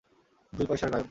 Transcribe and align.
দুই 0.53 0.65
পয়সার 0.69 0.89
গায়ক! 0.89 0.99